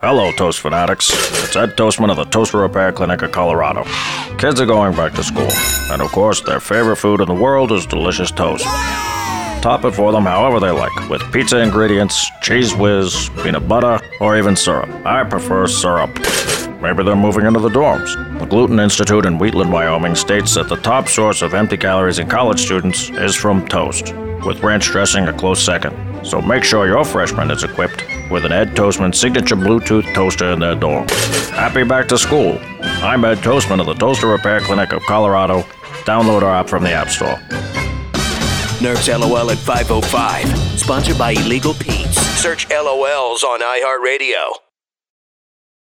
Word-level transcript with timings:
Hello, 0.00 0.30
Toast 0.30 0.60
Fanatics. 0.60 1.10
It's 1.42 1.56
Ed 1.56 1.76
Toastman 1.76 2.08
of 2.08 2.18
the 2.18 2.24
Toaster 2.26 2.58
Repair 2.58 2.92
Clinic 2.92 3.20
of 3.22 3.32
Colorado. 3.32 3.82
Kids 4.38 4.60
are 4.60 4.66
going 4.66 4.94
back 4.94 5.12
to 5.14 5.24
school, 5.24 5.48
and 5.92 6.00
of 6.00 6.12
course, 6.12 6.40
their 6.40 6.60
favorite 6.60 6.98
food 6.98 7.20
in 7.20 7.26
the 7.26 7.34
world 7.34 7.72
is 7.72 7.84
delicious 7.84 8.30
toast. 8.30 8.62
Top 9.60 9.84
it 9.84 9.96
for 9.96 10.12
them 10.12 10.22
however 10.22 10.60
they 10.60 10.70
like, 10.70 11.08
with 11.10 11.20
pizza 11.32 11.58
ingredients, 11.58 12.30
cheese 12.42 12.72
whiz, 12.76 13.28
peanut 13.42 13.66
butter, 13.66 13.98
or 14.20 14.38
even 14.38 14.54
syrup. 14.54 14.88
I 15.04 15.24
prefer 15.24 15.66
syrup. 15.66 16.14
Maybe 16.80 17.02
they're 17.02 17.16
moving 17.16 17.44
into 17.44 17.58
the 17.58 17.68
dorms. 17.68 18.38
The 18.38 18.46
Gluten 18.46 18.78
Institute 18.78 19.26
in 19.26 19.36
Wheatland, 19.36 19.72
Wyoming 19.72 20.14
states 20.14 20.54
that 20.54 20.68
the 20.68 20.76
top 20.76 21.08
source 21.08 21.42
of 21.42 21.54
empty 21.54 21.76
calories 21.76 22.20
in 22.20 22.28
college 22.28 22.60
students 22.60 23.10
is 23.10 23.34
from 23.34 23.66
toast, 23.66 24.14
with 24.46 24.62
ranch 24.62 24.86
dressing 24.86 25.26
a 25.26 25.32
close 25.32 25.60
second. 25.60 26.07
So 26.24 26.40
make 26.40 26.64
sure 26.64 26.86
your 26.86 27.04
freshman 27.04 27.50
is 27.50 27.62
equipped 27.62 28.04
with 28.30 28.44
an 28.44 28.52
Ed 28.52 28.76
Toastman 28.76 29.14
signature 29.14 29.56
Bluetooth 29.56 30.12
toaster 30.14 30.50
in 30.50 30.60
their 30.60 30.74
dorm. 30.74 31.08
Happy 31.50 31.84
back 31.84 32.08
to 32.08 32.18
school. 32.18 32.58
I'm 32.80 33.24
Ed 33.24 33.38
Toastman 33.38 33.80
of 33.80 33.86
the 33.86 33.94
Toaster 33.94 34.28
Repair 34.28 34.60
Clinic 34.60 34.92
of 34.92 35.02
Colorado. 35.02 35.62
Download 36.04 36.42
our 36.42 36.54
app 36.54 36.68
from 36.68 36.82
the 36.82 36.92
App 36.92 37.08
Store. 37.08 37.38
Nerds 38.80 39.08
LOL 39.08 39.50
at 39.50 39.58
505. 39.58 40.78
Sponsored 40.78 41.18
by 41.18 41.32
Illegal 41.32 41.74
Pete's. 41.74 42.16
Search 42.40 42.68
LOLs 42.68 43.42
on 43.42 43.60
iHeartRadio. 43.60 44.67